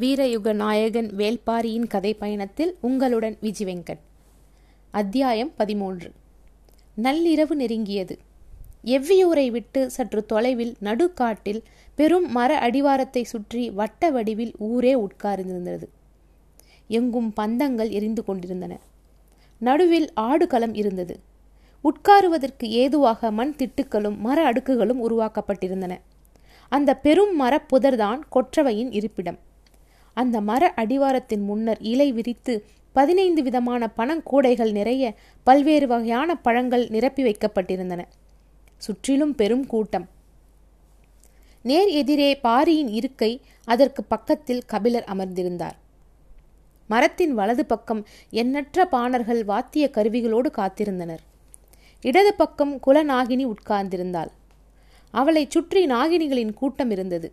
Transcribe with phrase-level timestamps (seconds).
[0.00, 3.98] வீரயுக நாயகன் வேல்பாரியின் கதை பயணத்தில் உங்களுடன் விஜி வெங்கட்.
[4.90, 6.12] அத்தியாயம் பதிமூன்று.
[7.02, 8.18] நள்ளிரவு நெருங்கியது.
[8.84, 11.62] எவ்வியூரை விட்டு சற்று தொலைவில் நடுக்காட்டில்
[11.94, 15.84] பெரும் மர அடிவாரத்தை சுற்றி வட்ட வடிவில் ஊரே உட்கார்ந்திருந்தது.
[16.88, 18.80] எங்கும் பந்தங்கள் எரிந்து கொண்டிருந்தன.
[19.58, 21.20] நடுவில் ஆடுகளம் இருந்தது.
[21.84, 25.98] உட்காருவதற்கு ஏதுவாக மண் திட்டுக்களும் மர அடுக்குகளும் உருவாக்கப்பட்டிருந்தன.
[26.68, 29.50] அந்த பெரும் மரப்புதர்தான் கொற்றவையின் இருப்பிடம்.
[30.14, 38.04] அந்த மர அடிவாரத்தின் முன்னர் இலை விரித்து பதினைந்து விதமான பணங்கூடைகள் நிறைய பல்வேறு வகையான பழங்கள் நிரப்பி வைக்கப்பட்டிருந்தன.
[38.76, 40.08] சுற்றிலும் பெரும் கூட்டம்.
[41.62, 45.76] நேர் எதிரே பாரியின் இருக்கை அதற்கு பக்கத்தில் கபிலர் அமர்ந்திருந்தார்.
[46.88, 51.22] மரத்தின் வலது பக்கம் எண்ணற்ற பாணர்கள் வாத்திய கருவிகளோடு காத்திருந்தனர்.
[52.00, 54.28] இடது பக்கம் குலநாகினி உட்கார்ந்திருந்தாள்.
[55.10, 57.32] அவளைச் சுற்றி நாகினிகளின் கூட்டம் இருந்தது.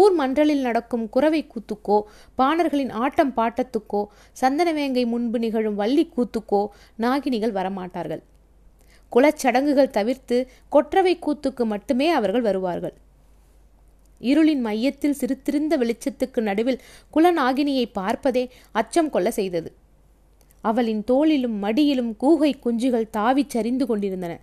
[0.00, 1.98] ஊர் மன்றலில் நடக்கும் குறவை கூத்துக்கோ
[2.34, 4.02] பாணர்களின் ஆட்டம் பாட்டத்துக்கோ
[4.40, 6.60] சந்தனவேங்கை முன்பு நிகழும் வள்ளி கூத்துக்கோ
[6.98, 8.22] நாகினிகள் வரமாட்டார்கள்.
[9.12, 10.36] குலச்சடங்குகள் தவிர்த்து
[10.68, 12.94] கொற்றவை கூத்துக்கு மட்டுமே அவர்கள் வருவார்கள்.
[14.20, 16.80] இருளின் மையத்தில் சிறுத்திருந்த வெளிச்சத்துக்கு நடுவில்
[17.14, 19.70] குலநாகினியை பார்ப்பதே அச்சம் கொள்ள செய்தது.
[20.64, 24.34] அவளின் தோளிலும் மடியிலும் கூகை குஞ்சுகள் தாவிச் சரிந்து கொண்டிருந்தன.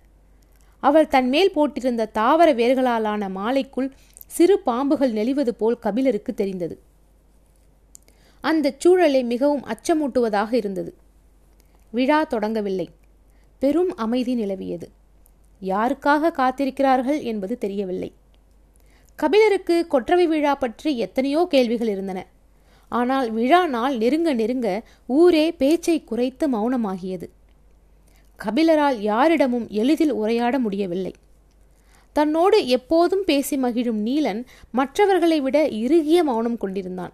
[0.82, 3.88] அவள் தன்மேல் போட்டிருந்த தாவர வேர்களாலான மாலைக்குள்
[4.36, 6.74] சிறு பாம்புகள் நெளிவது போல் கபிலருக்கு தெரிந்தது.
[8.44, 10.92] அந்த சூழலை மிகவும் அச்சமூட்டுவதாக இருந்தது.
[11.90, 12.86] விழா தொடங்கவில்லை.
[13.62, 14.86] பெரும் அமைதி நிலவியது.
[15.62, 18.10] யாருக்காக காத்திருக்கிறார்கள் என்பது தெரியவில்லை.
[19.18, 22.20] கபிலருக்கு கொற்றவை விழா பற்றி எத்தனையோ கேள்விகள் இருந்தன.
[22.92, 24.68] ஆனால் விழா நாள் நெருங்க நெருங்க
[25.06, 27.26] ஊரே பேச்சை குறைத்து மௌனமாகியது.
[28.38, 31.12] கபிலரால் யாரிடமும் எளிதில் உரையாட முடியவில்லை.
[32.20, 37.12] தன்னோடு எப்போதும் பேசி மகிழும் நீலன் மற்றவர்களை விட இறுகிய மௌனம் கொண்டிருந்தான்.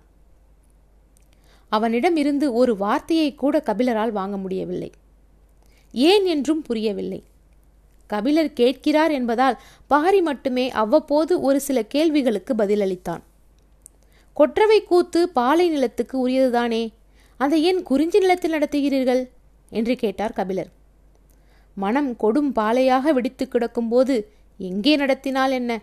[1.69, 4.93] அவனிடம் இருந்து ஒரு வார்த்தையை கூட கபிலரால் வாங்க முடியவில்லை.
[5.93, 7.23] ஏன் என்றும் புரியவில்லை.
[8.07, 13.23] கபிலர் கேட்கிறார் என்பதால் பாரி மட்டுமே அவ்வப்போது ஒரு சில கேள்விகளுக்கு பதிலளித்தான்.
[14.35, 16.93] கொற்றவை கூத்து பாலை நிலத்துக்கு உரியதுதானே?
[17.37, 19.29] அதை ஏன் குறிஞ்சி நிலத்தில் நடத்துகிறீர்கள்?
[19.71, 20.69] என்று கேட்டார் கபிலர்.
[21.75, 24.25] மனம் கொடும் பாலையாக வெடித்து கிடக்கும்போது
[24.59, 25.83] எங்கே நடத்தினால் என்ன?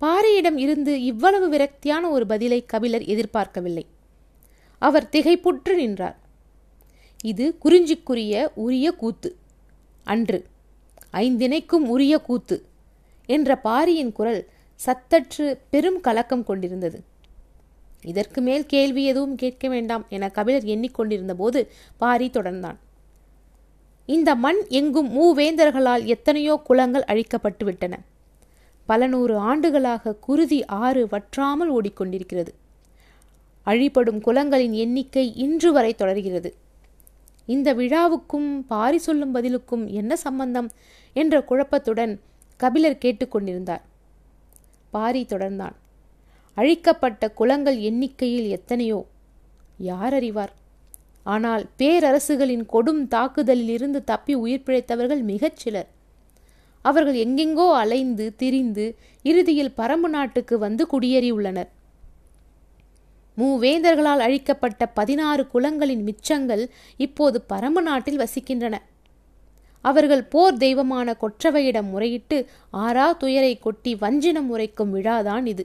[0.00, 3.86] பாரியிடம் இருந்து இவ்வளவு விரக்தியான ஒரு பதிலை கபிலர் எதிர்பார்க்கவில்லை.
[4.78, 6.18] அவர் திகைப்புற்று நின்றார்.
[7.24, 9.36] இது குறிஞ்சிக்குரிய உரிய கூத்து.
[10.04, 10.46] அன்று
[11.10, 12.66] ஐந்தினைக்கும் உரிய கூத்து
[13.26, 14.48] என்ற பாரியின் குரல்
[14.86, 17.04] சத்தற்று பெரும் கலக்கம் கொண்டிருந்தது.
[18.02, 22.76] இதற்கு மேல் கேள்வி எதுவும் கேட்க வேண்டாம் என கபிலர் எண்ணிக்கொண்டிருந்த போது பாரி தொடர்ந்தான்.
[24.06, 27.98] இந்த மண் எங்கும் மூவேந்தர்களால் எத்தனையோ குளங்கள் அழிக்கப்பட்டு விட்டன
[28.86, 32.48] பல நூறு ஆண்டுகளாக குருதி ஆறு வற்றாமல் ஓடிக்கொண்டிருக்கிறது.
[33.62, 36.54] அழிப்படும் குலங்களின் எண்ணிக்கை இன்று வரை தொடர்கிறது.
[37.46, 40.70] இந்த விழாவுக்கும் பாரி சொல்லும் பதிலுக்கும் என்ன சம்பந்தம்?
[41.12, 42.20] என்ற குழப்பத்துடன்
[42.56, 43.80] கபிலர் கேட்டுக்கொண்டிருந்தார்
[44.90, 45.74] பாரி தொடர்ந்தான்.
[46.54, 49.06] அழிக்கப்பட்ட குலங்கள் எண்ணிக்கையில் எத்தனையோ?
[49.78, 50.52] யார் அறிவார்?
[51.34, 55.88] ஆனால் பேரரசுகளின் கொடும் தாக்குதலில் இருந்து தப்பி உயிர் பிழைத்தவர்கள் மிகச் சிலர்.
[56.84, 58.84] அவர்கள் எங்கெங்கோ அலைந்து திரிந்து
[59.22, 61.70] இறுதியில் பரம்பு நாட்டுக்கு வந்து குடியேறியுள்ளனர்.
[63.38, 66.62] மூவேந்தர்களால் அழிக்கப்பட்ட பதினாறு குலங்களின் மிச்சங்கள்
[66.96, 68.76] இப்போது பரம்பு நாட்டில் வசிக்கின்றன.
[69.84, 72.38] அவர்கள் போர் தெய்வமான கொற்றவையிடம் முறையிட்டு
[72.84, 75.64] ஆறா துயரை கொட்டி வஞ்சினம் உரைக்கும் விழாதான் இது.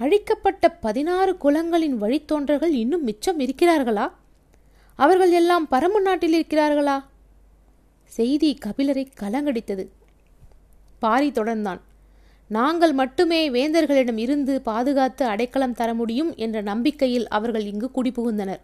[0.00, 4.12] அழிக்கப்பட்ட பதினாறு குலங்களின் வழித்தோன்றர்கள் இன்னும் மிச்சம் இருக்கிறார்களா?
[4.94, 7.04] அவர்கள் எல்லாம் பரம்பு நாட்டில் இருக்கிறார்களா?
[8.04, 9.88] செய்தி கபிலரை கலங்கடித்தது.
[10.98, 11.80] பாரி தொடர்ந்தான்.
[12.48, 18.60] நாங்கள் மட்டுமே வேந்தர்களிடம் இருந்து பாதுகாத்து அடைக்கலம் தர முடியும் என்ற நம்பிக்கையில் அவர்கள் இங்கு குடிபுகுந்தனர்.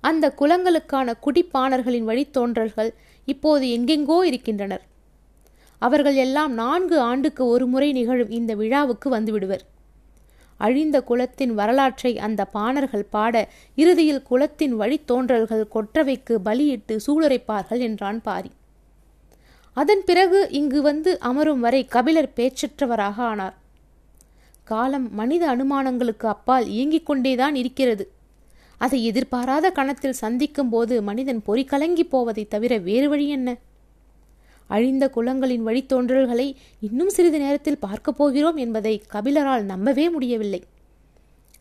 [0.00, 2.94] அந்த குலங்களுக்கான குடிப்பாணர்களின் வழித்தோன்றல்கள்
[3.24, 4.86] இப்போது எங்கெங்கோ இருக்கின்றனர்.
[5.82, 9.64] அவர்கள் எல்லாம் நான்கு ஆண்டுக்கு ஒரு முறை நிகழும் இந்த விழாவுக்கு வந்துவிடுவர்.
[10.60, 13.34] அழிந்த குலத்தின் வரலாற்றை அந்த பாணர்கள் பாட
[13.74, 18.50] இறுதியில் குலத்தின் வழித்தோன்றல்கள் கொற்றவைக்கு பலியிட்டு சூளுரைப்பார்கள் என்றான் பாரி.
[19.76, 23.56] அதன் பிறகு இங்கு வந்து அமரும் வரை கபிலர் பேச்சற்றவராக ஆனார்.
[24.64, 28.04] காலம் மனித அனுமானங்களுக்கு அப்பால் இயங்கிக் கொண்டேதான் இருக்கிறது.
[28.80, 33.50] அதை எதிர்பாராத கணத்தில் சந்திக்கும் போது மனிதன் பொறிகலங்கி போவதை தவிர வேறு வழி என்ன?
[34.72, 40.60] அழிந்த குலங்களின் வழித்தோன்றல்களை இன்னும் சிறிது நேரத்தில் பார்க்கப் போகிறோம் என்பதை கபிலரால் நம்பவே முடியவில்லை.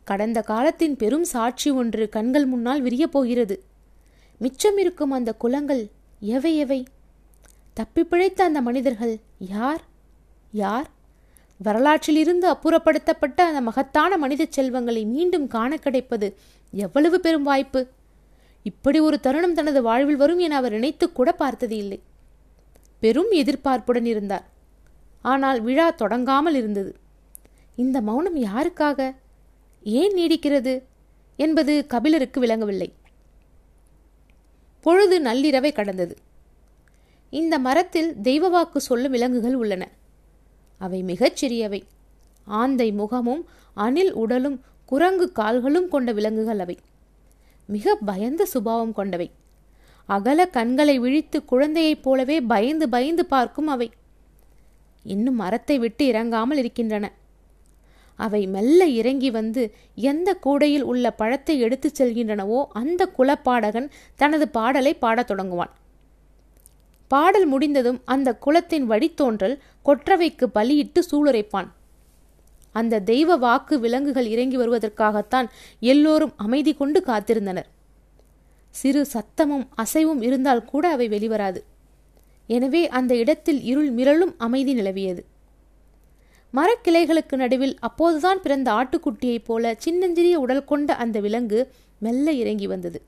[0.04, 3.56] கடந்த காலத்தின் பெரும் சாட்சி ஒன்று கண்கள் முன்னால் விரியப் போகிறது.
[4.38, 6.86] மிச்சம் இருக்கும் அந்த குலங்கள் எவை எவை?
[7.74, 9.84] தப்பி பிழைத்த அந்த மனிதர்கள் யார்?
[10.52, 10.90] யார்?
[11.64, 16.36] வரலாற்றிலிருந்து அப்புறப்படுத்தப்பட்ட அந்த மகத்தான மனித செல்வங்களை மீண்டும் காண கிடைப்பது
[16.72, 17.88] எவ்வளவு பெரும் வாய்ப்பு?
[18.64, 22.00] இப்படி ஒரு தருணம் தனது வாழ்வில் வரும் என அவர் நினைத்து கூட பார்த்தது இல்லை
[23.02, 24.50] பெரும் எதிர்பார்ப்புடன் இருந்தார்.
[25.22, 26.96] ஆனால் விழா தொடங்காமல் இருந்தது.
[27.76, 29.16] இந்த மௌனம் யாருக்காக?
[29.84, 30.84] ஏன் நீடிக்கிறது?
[31.36, 32.94] என்பது கபிலருக்கு விளங்கவில்லை.
[34.82, 36.18] பொழுது நள்ளிரவை கடந்தது.
[37.30, 39.90] இந்த மரத்தில் தெய்வவாக்கு சொல்லும் விலங்குகள் உள்ளன.
[40.78, 41.84] அவை மிகச் சிறியவை.
[42.46, 46.78] ஆந்தை முகமும் அணில் உடலும் குரங்கு கால்களும் கொண்ட விலங்குகள் அவை.
[47.66, 49.32] மிக பயந்த சுபாவம் கொண்டவை.
[50.06, 53.92] அகல கண்களை விழித்து குழந்தையைப் போலவே பயந்து பயந்து பார்க்கும் அவை.
[55.04, 57.12] இன்னும் மரத்தை விட்டு இறங்காமல் இருக்கின்றன.
[58.16, 65.32] அவை மெல்ல இறங்கி வந்து எந்த கூடையில் உள்ள பழத்தை எடுத்துச் செல்கின்றனவோ அந்த குலப்பாடகன் தனது பாடலை பாடத்
[65.32, 65.70] தொடங்குவான்.
[67.08, 71.68] பாடல் முடிந்ததும் அந்த குலத்தின் வழித்தோன்றல் கொற்றவைக்கு பலியிட்டு சூளுரைப்பான்.
[72.72, 75.50] அந்த தெய்வ வாக்கு விலங்குகள் இறங்கி வருவதற்காகத்தான்
[75.80, 77.70] எல்லோரும் அமைதி கொண்டு காத்திருந்தனர்.
[78.72, 81.64] சிறு சத்தமும் அசைவும் இருந்தால் கூட அவை வெளிவராது.
[82.48, 85.22] எனவே அந்த இடத்தில் இருள் மிரளும் அமைதி நிலவியது.
[86.54, 91.60] மரக்கிளைகளுக்கு நடுவில் அப்போதுதான் பிறந்த ஆட்டுக்குட்டியைப் போல சின்னஞ்சிறிய உடல் கொண்ட அந்த விலங்கு
[92.00, 93.02] மெல்ல இறங்கி வந்தது.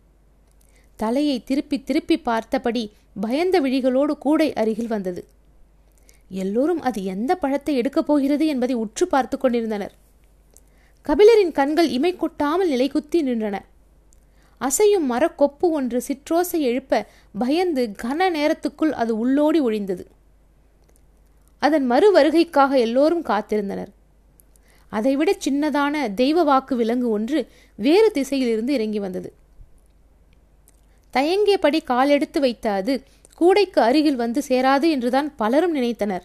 [0.96, 5.28] தலையை திருப்பி திருப்பி பார்த்தபடி பயந்த விழிகளோடு கூடை அருகில் வந்தது.
[6.30, 9.94] எல்லோரும் அது எந்த பழத்தை எடுக்கப் போகிறது என்பதை உற்று பார்த்து கொண்டிருந்தனர்.
[11.06, 13.56] கபிலரின் கண்கள் இமை கொட்டாமல் நிலைகுத்தி நின்றன.
[14.62, 17.08] அசையும் மரக்கொப்பு ஒன்று சிற்றோசை எழுப்ப
[17.38, 20.06] பயந்து கன நேரத்துக்குள் அது உள்ளோடி ஒழிந்தது.
[21.60, 23.92] அதன் மறு வருகைக்காக எல்லோரும் காத்திருந்தனர்.
[24.90, 29.34] அதைவிட சின்னதான தெய்வ வாக்கு விலங்கு ஒன்று வேறு திசையிலிருந்து இறங்கி வந்தது.
[31.14, 33.04] தயங்கியபடி காலெடுத்து வைத்த அது
[33.36, 36.22] கூடைக்கு அருகில் வந்து சேராது என்றுதான் பலரும் நினைத்தனர்.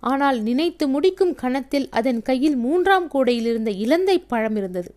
[0.00, 4.94] ஆனால் நினைத்து முடிக்கும் கணத்தில் அதன் கையில் மூன்றாம் கூடையில் இருந்த இலந்தை பழம் இருந்தது.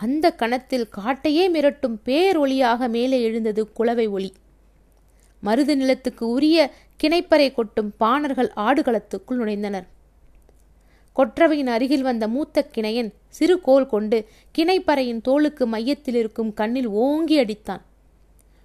[0.00, 4.32] அந்த கணத்தில் காட்டையே மிரட்டும் பேரொளியாக மேலே எழுந்தது குளவை ஒளி.
[5.42, 6.72] மருது நிலத்துக்கு உரிய
[7.02, 9.86] கிணைப்பறை கொட்டும் பாணர்கள் ஆடுகளத்துக்குள் நுழைந்தனர்.
[11.16, 14.28] கொற்றவையின் அருகில் வந்த மூத்த கிணையன் சிறு கோல் கொண்டு
[14.58, 17.80] கிணைப்பறையின் தோளுக்கு மையத்தில் இருக்கும் கண்ணில் ஓங்கி அடித்தான்.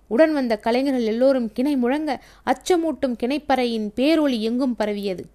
[0.08, 5.26] உடன் வந்த கலைஞர்கள் எல்லோரும் கிணை முழங்க அச்சமூட்டும் கிணைப்பறையின் பேரொளி எங்கும் பரவியது.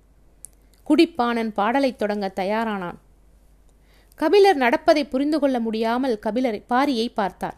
[0.88, 2.98] குடிப்பானன் பாடலைத் தொடங்க தயாரானான்.
[4.20, 7.56] கபிலர் நடப்பதை புரிந்து கொள்ள முடியாமல் கபிலர் பாரியை பார்த்தார்.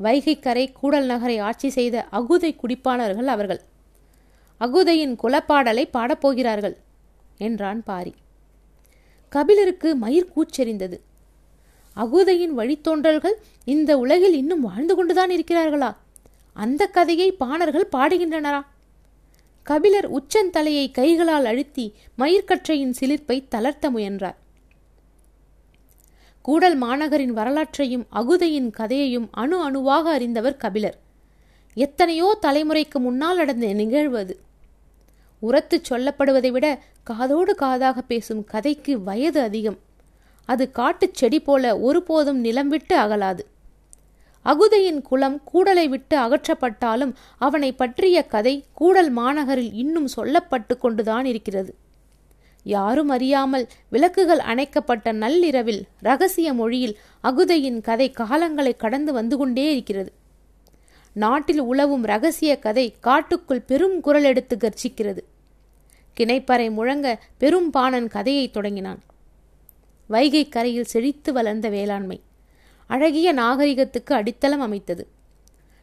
[0.00, 3.60] வைகைக்கரை கூடல் நகரை ஆட்சி செய்த அகுதை குடிப்பானவர்கள் அவர்கள்.
[4.60, 6.76] அகுதையின் குலப்பாடலை பாடப்போகிறார்கள்
[7.38, 8.14] என்றான் பாரி.
[9.28, 10.98] கபிலருக்கு மயிர் கூச்செறிந்தது.
[11.96, 15.96] அகுதையின் வழித்தோன்றல்கள் இந்த உலகில் இன்னும் வாழ்ந்து கொண்டுதான் இருக்கிறார்களா?
[16.52, 18.60] அந்த கதையை பாணர்கள் பாடுகின்றனரா?
[19.62, 24.38] கபிலர் உச்சந்தலையை கைகளால் அழுத்தி மயிர்கற்றையின் சிலிர்ப்பை தளர்த்த முயன்றார்.
[26.48, 30.98] கூடல் மாநகரின் வரலாற்றையும் அகுதையின் கதையையும் அணு அணுவாக அறிந்தவர் கபிலர்.
[31.74, 34.40] எத்தனையோ தலைமுறைக்கு முன்னால் நடந்த நிகழ்வு அது
[35.40, 39.78] உரத்து சொல்லப்படுவதை விட காதோடு காதாக பேசும் கதைக்கு வயது அதிகம்.
[40.46, 43.44] அது காட்டுச் செடி போல ஒருபோதும் நிலம் விட்டு அகலாது.
[44.44, 51.74] அகுதையின் குலம் கூடலை விட்டு அகற்றப்பட்டாலும் அவனை பற்றிய கதை கூடல் மாநகரில் இன்னும் சொல்லப்பட்டு கொண்டுதான் இருக்கிறது.
[52.74, 60.10] யாரும் அறியாமல் விளக்குகள் அணைக்கப்பட்ட நள்ளிரவில் ரகசிய மொழியில் அகுதையின் கதை காலங்களை கடந்து வந்து கொண்டே இருக்கிறது.
[61.16, 65.22] நாட்டில் உழவும் ரகசிய கதை காட்டுக்குள் பெரும் குரல் எடுத்து கர்ச்சிக்கிறது.
[66.16, 67.06] கிணைப்பறை முழங்க
[67.38, 69.00] பெரும் பாணன் கதையை தொடங்கினான்.
[70.10, 72.18] வைகை கரையில் செழித்து வளர்ந்த வேளாண்மை
[72.90, 75.04] அழகிய நாகரிகத்துக்கு அடித்தளம் அமைத்தது.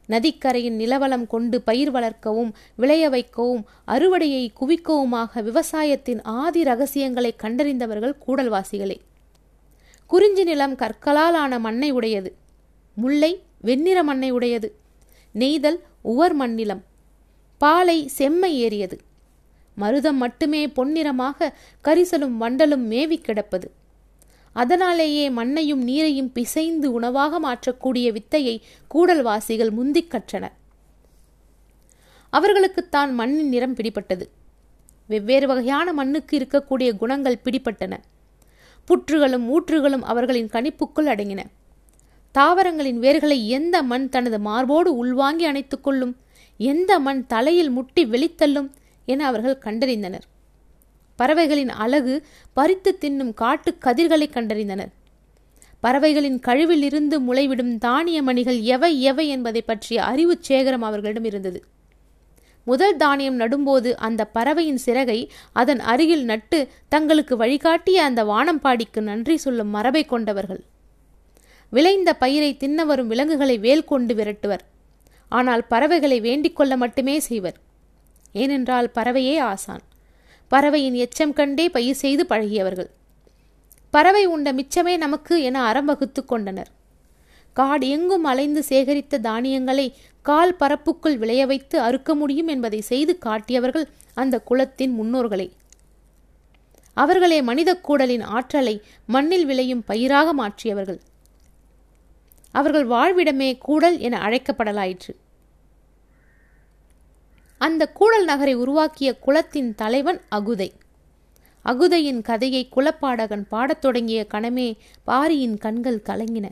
[0.07, 8.97] நதிக்கரையின் நிலவளம் கொண்டு பயிர் வளர்க்கவும் விளைய வைக்கவும் அறுவடையை குவிக்கவுமாக விவசாயத்தின் ஆதி ரகசியங்களை கண்டறிந்தவர்கள் கூடல்வாசிகளே.
[10.07, 12.35] குறிஞ்சி நிலம் கற்களால் ஆன மண்ணை உடையது.
[12.95, 14.75] முல்லை வெண்ணிற மண்ணை உடையது.
[15.31, 16.81] நெய்தல் உவர் மண்ணிலம்.
[17.57, 18.99] பாலை செம்மை ஏறியது.
[19.77, 23.71] மருதம் மட்டுமே பொன்னிறமாக கரிசலும் வண்டலும் மேவி கிடப்பது.
[24.61, 28.55] அதனாலேயே மண்ணையும் நீரையும் பிசைந்து உணவாக மாற்றக்கூடிய வித்தையை
[28.93, 30.55] கூடல்வாசிகள் முந்திக் கற்றனர்.
[32.33, 34.25] அவர்களுக்குத்தான் மண்ணின் நிறம் பிடிப்பட்டது
[35.11, 37.93] வெவ்வேறு வகையான மண்ணுக்கு இருக்கக்கூடிய குணங்கள் பிடிப்பட்டன
[38.87, 41.41] புற்றுகளும் ஊற்றுகளும் அவர்களின் கணிப்புக்குள் அடங்கின.
[42.35, 46.15] தாவரங்களின் வேர்களை எந்த மண் தனது மார்போடு உள்வாங்கி அணைத்துக்கொள்ளும்
[46.59, 48.69] எந்த மண் தலையில் முட்டி வெளித்தள்ளும்
[49.11, 50.25] என அவர்கள் கண்டறிந்தனர்.
[51.15, 54.91] பறவைகளின் அழகு பறித்து தின்னும் காட்டு கதிர்களை கண்டறிந்தனர்.
[55.79, 61.63] பறவைகளின் கழிவில் இருந்து முளைவிடும் தானிய மணிகள் எவை எவை என்பதை பற்றிய அறிவு சேகரம் அவர்களிடம் இருந்தது.
[62.63, 69.67] முதல் தானியம் நடும்போது அந்த பறவையின் சிறகை அதன் அருகில் நட்டு தங்களுக்கு வழிகாட்டிய அந்த வானம்பாடிக்கு நன்றி சொல்லும்
[69.67, 70.63] மரபை கொண்டவர்கள்.
[71.69, 74.63] விளைந்த பயிரை தின்ன வரும் விலங்குகளை வேல் கொண்டு விரட்டுவர்.
[75.29, 77.57] ஆனால் பறவைகளை வேண்டிக் கொள்ள மட்டுமே செய்வர்.
[78.31, 79.81] ஏனென்றால் பறவையே ஆசான்.
[80.47, 82.89] பறவையின் எச்சம் கண்டே பயிர் செய்து பழகியவர்கள்.
[83.89, 86.69] பறவை உண்ட மிச்சமே நமக்கு என அறம் வகுத்து கொண்டனர்.
[87.53, 94.39] காடு எங்கும் அலைந்து சேகரித்த தானியங்களை கால் பரப்புக்குள் விளைய வைத்து அறுக்க முடியும் என்பதை செய்து காட்டியவர்கள் அந்த
[94.39, 95.51] குலத்தின் முன்னோர்களே.
[96.93, 100.99] அவர்களே மனித கூடலின் ஆற்றலை மண்ணில் விளையும் பயிராக மாற்றியவர்கள்.
[102.51, 105.13] அவர்கள் வாழ்விடமே கூடல் என அழைக்கப்படலாயிற்று.
[107.57, 110.71] அந்த கூடல் நகரை உருவாக்கிய குலத்தின் தலைவன் அகுதை.
[111.65, 116.49] அகுதையின் கதையை குலப்பாடகன் பாடத் தொடங்கிய கணமே பாரியின் கண்கள் கலங்கின.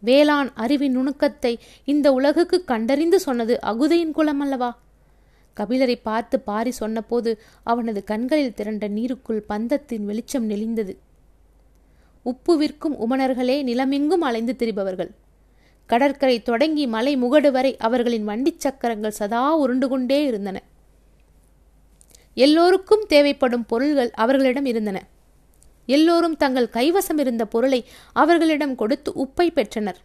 [0.00, 4.78] வேளாண் அறிவின் நுணுக்கத்தை இந்த உலகுக்கு கண்டறிந்து சொன்னது அகுதையின் குலம் அல்லவா
[5.56, 10.96] கபிலரை பார்த்து பாரி சொன்னபோது அவனது கண்களில் திரண்ட நீருக்குள் பந்தத்தின் வெளிச்சம் நெளிந்தது.
[12.22, 15.10] உப்பு விற்கும் உமணர்களே நிலமெங்கும் அலைந்து திரிபவர்கள்.
[15.86, 20.62] கடற்கரை தொடங்கி மலை முகடு வரை அவர்களின் வண்டிச் சக்கரங்கள் சதா உருண்டு கொண்டே இருந்தன.
[22.34, 25.06] எல்லோருக்கும் தேவைப்படும் பொருள்கள் அவர்களிடம் இருந்தன.
[25.86, 29.98] எல்லோரும் தங்கள் கைவசம் இருந்த பொருளை அவர்களிடம் கொடுத்து உப்பை பெற்றனர்.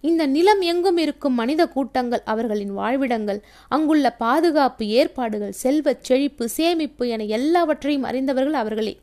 [0.00, 7.24] இந்த நிலம் எங்கும் இருக்கும் மனித கூட்டங்கள் அவர்களின் வாழ்விடங்கள் அங்குள்ள பாதுகாப்பு ஏற்பாடுகள் செல்வச் செழிப்பு சேமிப்பு என
[7.24, 9.00] எல்லாவற்றையும் அறிந்தவர்கள் அவர்களே.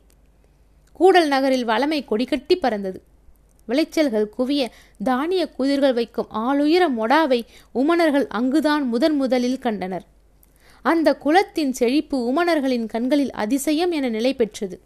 [0.93, 3.01] கூடல் நகரில் வளமை கொடிகட்டி பறந்தது.
[3.67, 4.67] விளைச்சல்கள் குவிய
[5.03, 7.41] தானிய குதிர்கள் வைக்கும் ஆளுயர மொடாவை
[7.75, 10.05] உமணர்கள் அங்குதான் முதன் முதலில் கண்டனர்.
[10.81, 14.79] அந்த குலத்தின் செழிப்பு உமணர்களின் கண்களில் அதிசயம் என நிலை பெற்றது.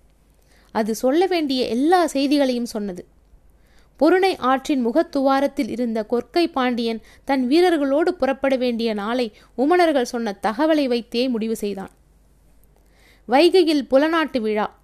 [0.72, 3.06] அது சொல்ல வேண்டிய எல்லா செய்திகளையும் சொன்னது.
[3.98, 11.28] பொருணை ஆற்றின் முகத்துவாரத்தில் இருந்த கொற்கை பாண்டியன் தன் வீரர்களோடு புறப்பட வேண்டிய நாளை உமணர்கள் சொன்ன தகவலை வைத்தே
[11.28, 11.90] முடிவு செய்தான்.
[13.28, 14.80] வைகையில் புலநாட்டு விழா.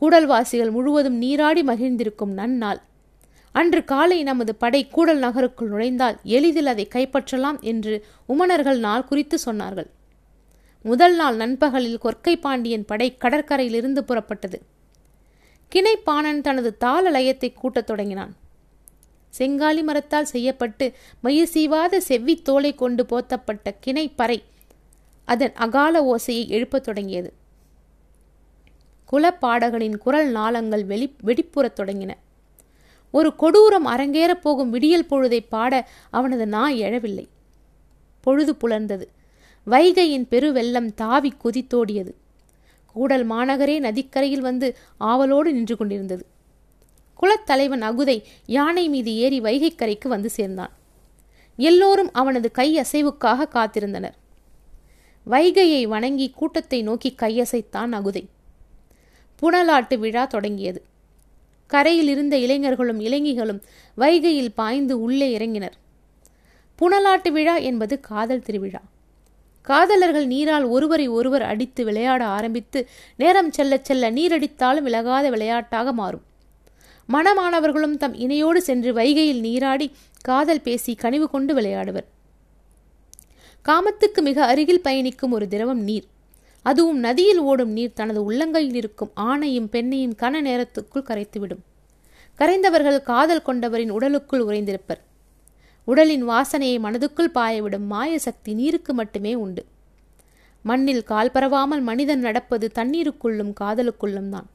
[0.00, 2.80] கூடல்வாசிகள் முழுவதும் நீராடி மகிழ்ந்திருக்கும் நன்னாள்.
[3.54, 9.86] அன்று காலை நமது படை கூடல் நகருக்குள் நுழைந்தால் எளிதில் அதை கைப்பற்றலாம் என்று உமணர்கள் நாள் குறித்து சொன்னார்கள்.
[10.82, 14.58] முதல் நாள் நண்பகலில் கொற்கை பாண்டியன் படை கடற்கரையிலிருந்து புறப்பட்டது.
[15.74, 18.36] கிணைப்பாணன் தனது தாள லயத்தை கூட்டத் தொடங்கினான்.
[19.38, 24.42] செங்காலி மரத்தால் செய்யப்பட்டு மயிர் சீவாத செவ்வி தோலை கொண்டு போத்தப்பட்ட கிணைப்பறை
[25.24, 27.32] அதன் அகால ஓசையை எழுப்பத் தொடங்கியது.
[29.12, 32.12] குலப்பாடகனின் குரல் நாளங்கள் வெளி வெடிப்புறத் தொடங்கின.
[33.14, 37.26] ஒரு கொடூரம் அரங்கேறப் போகும் விடியல் பொழுதை பாட அவனது நா எழவில்லை.
[38.20, 39.06] பொழுது புலர்ந்தது.
[39.66, 42.12] வைகையின் பெருவெள்ளம் தாவி குதித்தோடியது.
[42.86, 46.26] கூடல் மாநகரே நதிக்கரையில் வந்து ஆவலோடு நின்று கொண்டிருந்தது.
[47.22, 50.72] குலத்தலைவன் அகுதை யானை மீது ஏறி வைகைக்கரைக்கு வந்து சேர்ந்தான்.
[51.56, 54.14] எல்லோரும் அவனது கை அசைவுக்காக காத்திருந்தனர்.
[55.30, 58.26] வைகையை வணங்கி கூட்டத்தை நோக்கி கையசைத்தான் அகுதை.
[59.42, 60.92] புனலாட்டு விழா தொடங்கியது.
[61.66, 63.62] கரையில் இருந்த இளைஞர்களும் இளைஞிகளும்
[63.98, 65.72] வைகையில் பாய்ந்து உள்ளே இறங்கினர்.
[66.78, 68.80] புனலாட்டு விழா என்பது காதல் திருவிழா.
[69.62, 76.22] காதலர்கள் நீரால் ஒருவரை ஒருவர் அடித்து விளையாட ஆரம்பித்து நேரம் செல்ல செல்ல நீரடித்தாலும் விலகாத விளையாட்டாக மாறும்.
[77.12, 82.04] மணமானவர்களும் தம் இணையோடு சென்று வைகையில் நீராடி காதல் பேசி கனிவு கொண்டு விளையாடுவர்.
[83.64, 86.04] காமத்துக்கு மிக அருகில் பயணிக்கும் ஒரு திரவம் நீர்.
[86.64, 91.62] அதுவும் நதியில் ஓடும் நீர் தனது உள்ளங்கையில் இருக்கும் ஆணையும் பெண்ணையும் கன நேரத்துக்குள் கரைத்துவிடும்.
[92.38, 95.00] கரைந்தவர்கள் காதல் கொண்டவரின் உடலுக்குள் உறைந்திருப்பர்.
[95.88, 99.64] உடலின் வாசனையை மனதுக்குள் பாயவிடும் மாய சக்தி நீருக்கு மட்டுமே உண்டு.
[100.62, 104.48] மண்ணில் கால் பரவாமல் மனிதன் நடப்பது தண்ணீருக்குள்ளும் காதலுக்குள்ளும் தான்.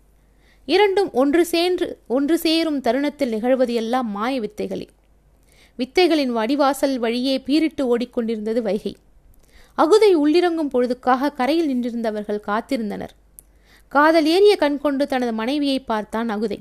[0.66, 4.88] இரண்டும் ஒன்று சேர்ந்து ஒன்று சேரும் தருணத்தில் நிகழ்வது எல்லாம் மாய வித்தைகளே.
[5.80, 8.96] வித்தைகளின் வடிவாசல் வழியே பீரிட்டு ஓடிக்கொண்டிருந்தது வைகை.
[9.82, 13.14] அகுதை உள்ளிறங்கும் பொழுதுக்காக கரையில் நின்றிருந்தவர்கள் காத்திருந்தனர்.
[13.88, 16.60] காதல் ஏறிய கண்கொண்டு தனது மனைவியை பார்த்தான் அகுதை.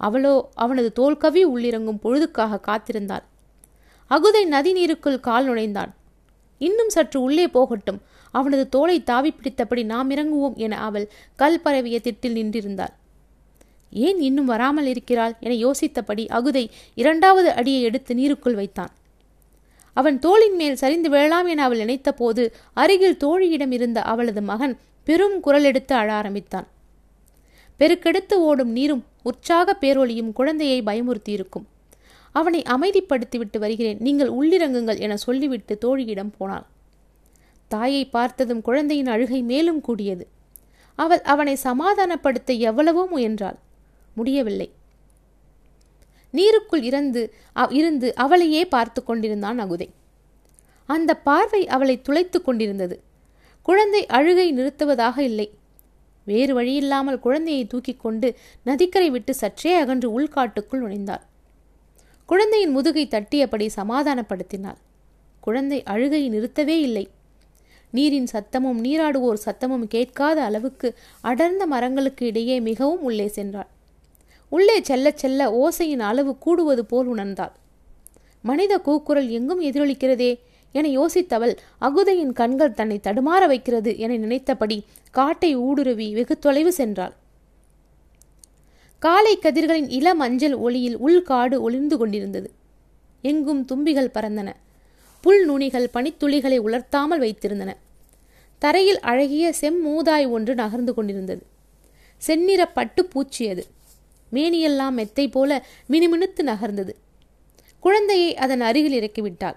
[0.00, 3.24] அவளோ அவனது தோல்கவி உள்ளிறங்கும் பொழுதுக்காக காத்திருந்தாள்.
[4.10, 5.92] அகுதை நதி நீருக்குள் கால் நுழைந்தான்.
[6.60, 8.00] இன்னும் சற்று உள்ளே போகட்டும்
[8.30, 12.94] அவனது தோலை தாவி பிடித்தபடி நாம் இறங்குவோம் என அவள் கல் பரவிய திட்டில் நின்றிருந்தாள்.
[13.92, 16.64] ஏன் இன்னும் வராமல் இருக்கிறாள் என யோசித்தபடி அகுதை
[16.94, 18.92] இரண்டாவது அடியை எடுத்து நீருக்குள் வைத்தான்.
[19.94, 25.40] அவன் தோளின் மேல் சரிந்து விழலாம் என அவள் நினைத்த போது அருகில் தோழியிடம் இருந்த அவளது மகன் பெரும்
[25.40, 26.66] குரல் எடுத்து அழ ஆரம்பித்தான்.
[27.78, 31.66] பெருக்கெடுத்து ஓடும் நீரும் உற்சாக பேரொழியும் குழந்தையை பயமுறுத்தியிருக்கும்.
[32.32, 33.96] அவனை அமைதிப்படுத்திவிட்டு வருகிறேன்.
[34.00, 36.66] நீங்கள் உள்ளிறங்குங்கள் என சொல்லிவிட்டு தோழியிடம் போனாள்.
[37.68, 40.26] தாயை பார்த்ததும் குழந்தையின் அழுகை மேலும் கூடியது.
[40.98, 43.58] அவள் அவனை சமாதானப்படுத்த எவ்வளவோ முயன்றாள்.
[44.14, 44.72] முடியவில்லை.
[46.36, 47.22] நீருக்குள் இறந்து
[47.70, 49.88] இருந்து அவளையே பார்த்து கொண்டிருந்தான் அகுதை.
[50.88, 52.96] அந்த பார்வை அவளை துளைத்து கொண்டிருந்தது.
[53.68, 55.48] குழந்தை அழுகை நிறுத்துவதாக இல்லை.
[56.26, 58.28] வேறு வழியில்லாமல் குழந்தையை தூக்கிக் கொண்டு
[58.66, 61.24] நதிக்கரை விட்டு சற்றே அகன்று உள்காட்டுக்குள் நுழைந்தாள்.
[62.28, 64.78] குழந்தையின் முதுகை தட்டியபடி சமாதானப்படுத்தினாள்.
[65.40, 67.04] குழந்தை அழுகை நிறுத்தவே இல்லை.
[67.92, 70.88] நீரின் சத்தமும் நீராடுவோர் சத்தமும் கேட்காத அளவுக்கு
[71.20, 73.70] அடர்ந்த மரங்களுக்கு இடையே மிகவும் உள்ளே சென்றாள்.
[74.48, 77.52] உள்ளே செல்ல செல்ல ஓசையின் அளவு கூடுவது போல் உணர்ந்தாள்.
[78.42, 80.38] மனித கூக்குரல் எங்கும் எதிரொலிக்கிறதே
[80.72, 87.12] என யோசித்தவள் அகுதையின் கண்கள் தன்னை தடுமாற வைக்கிறது என நினைத்தபடி காட்டை ஊடுருவி வெகு தொலைவு சென்றாள்.
[88.98, 92.50] காலை கதிர்களின் இள மஞ்சள் ஒளியில் உள்காடு ஒளிர்ந்து கொண்டிருந்தது.
[93.22, 94.52] எங்கும் தும்பிகள் பறந்தன.
[95.20, 97.76] புல் நுனிகள் பனித்துளிகளை உலர்த்தாமல் வைத்திருந்தன.
[98.58, 101.42] தரையில் அழகிய செம்மூதாய் ஒன்று நகர்ந்து கொண்டிருந்தது.
[102.16, 103.64] செந்நிற பட்டு பூச்சியது
[104.34, 106.94] மேனியெல்லாம் மெத்தை போல மினுமினுத்து நகர்ந்தது.
[107.80, 109.56] குழந்தையை அதன் அருகில் இறக்கிவிட்டாள்.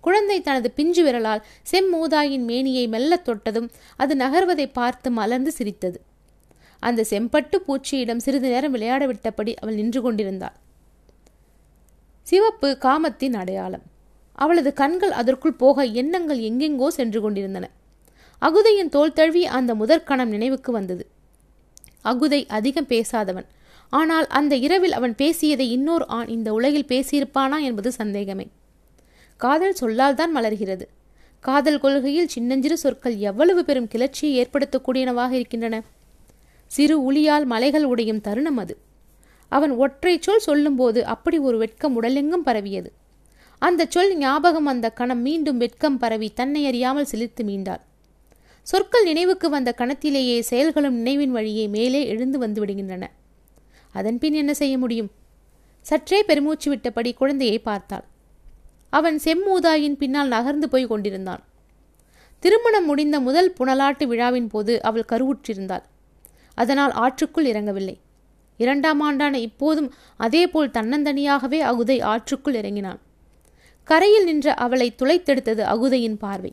[0.00, 6.00] குழந்தை தனது பிஞ்சு விரலால் செம்மூதாயின் மேனியை மெல்லத் தொட்டதும் அது நகர்வதை பார்த்து மலர்ந்து சிரித்தது.
[6.78, 10.56] அந்த செம்பட்டு பூச்சியிடம் சிறிது நேரம் விளையாட விட்டபடி அவள் நின்று கொண்டிருந்தாள்.
[12.22, 13.82] சிவப்பு காமத்தின் அடையாளம்.
[14.32, 17.70] அவளது கண்கள் அதற்குள் போக எண்ணங்கள் எங்கெங்கோ சென்று கொண்டிருந்தன.
[18.42, 21.06] அகுதையின் தோல் தழுவி அந்த முதற்கணம் நினைவுக்கு வந்தது.
[22.04, 23.46] அகுதை அதிகம் பேசாதவன்.
[23.94, 28.46] ஆனால் அந்த இரவில் அவன் பேசியதை இன்னொரு ஆண் இந்த உலகில் பேசியிருப்பானா என்பது சந்தேகமே.
[29.40, 30.86] காதல் சொல்லால் தான் மலர்கிறது.
[31.44, 35.78] காதல் கொள்கையில் சின்னஞ்சிறு சொற்கள் எவ்வளவு பெரும் கிளர்ச்சியை ஏற்படுத்தக்கூடியனவாக இருக்கின்றன.
[36.70, 38.74] சிறு உளியால் மலைகள் உடையும் தருணம் அது.
[39.48, 42.90] அவன் ஒற்றை சொல் சொல்லும்போது அப்படி ஒரு வெட்கம் உடலெங்கும் பரவியது.
[43.62, 47.82] அந்த சொல் ஞாபகம் அந்த கணம் மீண்டும் வெட்கம் பரவி தன்னை அறியாமல் சிலிர்த்து மீண்டாள்.
[48.66, 53.04] சொற்கள் நினைவுக்கு வந்த கணத்திலேயே செயல்களும் நினைவின் வழியே மேலே எழுந்து வந்து விடுகின்றன.
[53.94, 55.10] அதன்பின் என்ன செய்ய முடியும்?
[55.80, 58.04] சற்றே பெருமூச்சு விட்டபடி குழந்தையை பார்த்தாள்.
[58.90, 61.42] அவன் செம்மூதாயின் பின்னால் நகர்ந்து போய் கொண்டிருந்தான்.
[62.42, 65.84] திருமணம் முடிந்த முதல் புனலாட்டு விழாவின் போது அவள் கருவுற்றிருந்தாள்.
[66.54, 67.96] அதனால் ஆற்றுக்குள் இறங்கவில்லை.
[68.56, 73.00] இரண்டாம் ஆண்டான இப்போதும் அதேபோல் தன்னந்தனியாகவே அகுதை ஆற்றுக்குள் இறங்கினான்.
[73.88, 76.52] கரையில் நின்ற அவளை துளைத்தெடுத்தது அகுதையின் பார்வை.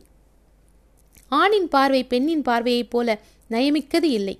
[1.28, 3.18] ஆணின் பார்வை பெண்ணின் பார்வையைப் போல
[3.50, 4.36] நயமிக்கது இல்லை.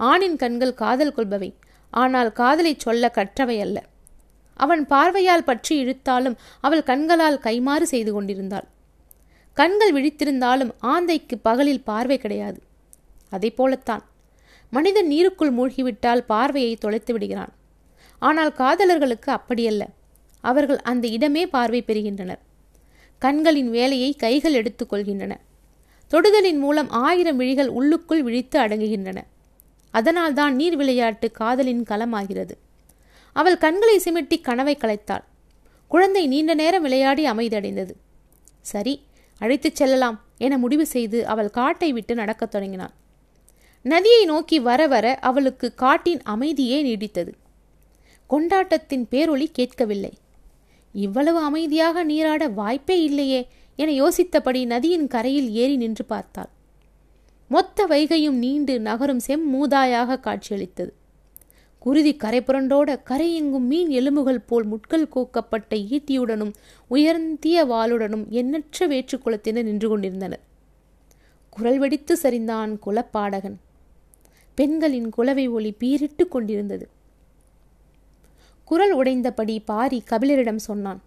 [0.00, 1.50] ஆணின் கண்கள் காதல் கொள்பவை.
[1.90, 3.78] ஆனால் காதலை சொல்ல கற்றவை அல்ல.
[4.54, 8.66] அவன் பார்வையால் பற்றி இழுத்தாலும் அவள் கண்களால் கைமாறு செய்து கொண்டிருந்தாள்.
[9.54, 12.58] கண்கள் விழித்திருந்தாலும் ஆந்தைக்கு பகலில் பார்வை கிடையாது.
[13.30, 14.04] அதை போலத்தான்.
[14.70, 17.52] மனிதன் நீருக்குள் மூழ்கிவிட்டால் பார்வையை தொலைத்து விடுகிறான்.
[18.18, 19.84] ஆனால் காதலர்களுக்கு அப்படியல்ல.
[20.40, 22.42] அவர்கள் அந்த இடமே பார்வை பெறுகின்றனர்.
[23.18, 25.34] கண்களின் வேலையை கைகள் எடுத்துக்கொள்கின்றன
[26.10, 29.18] தொடுதலின் மூலம் ஆயிரம் விழிகள் உள்ளுக்குள் விழித்து அடங்குகின்றன.
[29.90, 32.50] அதனால்தான் நீர் விளையாட்டு காதலின் களமாகிறது.
[33.32, 35.24] அவள் கண்களை சிமிட்டி கனவை கலைத்தாள்
[35.88, 37.90] குழந்தை நீண்ட நேரம் விளையாடி அமைதியடைந்தது.
[38.60, 39.02] சரி
[39.38, 42.90] அழைத்துச் செல்லலாம் என முடிவு செய்து அவள் காட்டை விட்டு நடக்கத் தொடங்கினாள்.
[43.82, 47.32] நதியை நோக்கி வர வர அவளுக்கு காட்டின் அமைதியே நீடித்தது.
[48.26, 50.12] கொண்டாட்டத்தின் பேரொளி கேட்கவில்லை.
[50.92, 56.48] இவ்வளவு அமைதியாக நீராட வாய்ப்பே இல்லையே என யோசித்தபடி நதியின் கரையில் ஏறி நின்று பார்த்தாள்.
[57.48, 60.92] மொத்த வைகையும் நீண்டு நகரும் செம்மூதாயாக காட்சியளித்தது.
[61.78, 66.52] குருதி கரைபுரண்டோட கரையெங்கும் மீன் எலும்புகள் போல் முட்கள் கோக்கப்பட்ட ஈட்டியுடனும்
[66.88, 70.40] உயர்ந்திய வாளுடனும் எண்ணற்ற வேற்றுக்குளத்தினர் நின்று கொண்டிருந்தனர்.
[71.50, 73.56] குரல் வெடித்து சரிந்தான் குலப்பாடகன்.
[74.54, 76.88] பெண்களின் குலவை ஒளி பீரிட்டு கொண்டிருந்தது.
[78.64, 81.00] குரல் உடைந்தபடி பாரி கபிலரிடம் சொன்னான்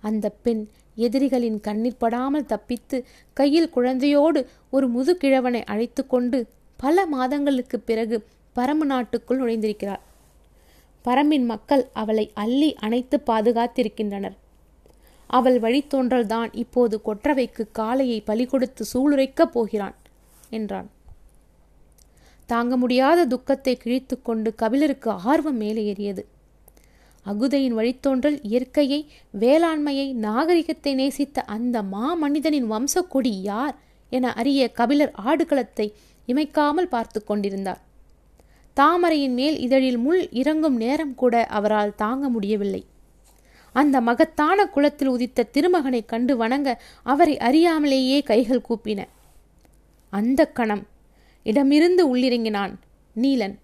[0.00, 8.26] அந்த பெண் எதிரிகளின் கண்ணீர் படாமல் தப்பித்து கையில் குழந்தையோடு ஒரு முதுகிழவனை அழைத்து கொண்டு பல மாதங்களுக்கு பிறகு
[8.56, 10.00] பரம்பு நாட்டுக்குள் நுழைந்திருக்கிறார்.
[11.04, 14.36] பரம்பின் மக்கள் அவளை அள்ளி அணைத்து பாதுகாத்திருக்கின்றனர்.
[15.26, 19.94] அவள் வழித்தோன்றல்தான் இப்போது கொற்றவைக்கு காளையை பலி கொடுத்து சூளுரைக்கப் போகிறான்
[20.50, 20.90] என்றான்.
[22.46, 26.26] தாங்க முடியாத துக்கத்தை கிழித்து கொண்டு கபிலருக்கு ஆர்வம் மேலே ஏறியது.
[27.26, 29.00] அகுதையின் வழித்தோன்றல் இயற்கையை
[29.40, 33.76] வேளாண்மையை நாகரிகத்தை நேசித்த அந்த மா மனிதனின் வம்சக்கொடி யார்
[34.12, 35.86] என அறிய கபிலர் ஆடுகளத்தை
[36.28, 37.80] இமைக்காமல் பார்த்து கொண்டிருந்தார்.
[38.76, 42.82] தாமரையின் மேல் இதழில் முள் இறங்கும் நேரம் கூட அவரால் தாங்க முடியவில்லை.
[43.74, 46.68] அந்த மகத்தான குளத்தில் உதித்த திருமகனை கண்டு வணங்க
[47.02, 49.00] அவரை அறியாமலேயே கைகள் கூப்பின.
[50.12, 50.84] அந்த கணம்
[51.46, 52.72] இடமிருந்து உள்ளிறங்கினான்
[53.16, 53.56] நீலன்